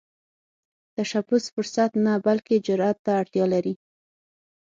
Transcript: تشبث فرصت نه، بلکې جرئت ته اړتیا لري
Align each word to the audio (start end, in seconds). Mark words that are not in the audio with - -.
تشبث 0.95 1.43
فرصت 1.55 1.91
نه، 2.05 2.13
بلکې 2.25 2.55
جرئت 2.67 2.97
ته 3.05 3.11
اړتیا 3.21 3.45
لري 3.53 3.73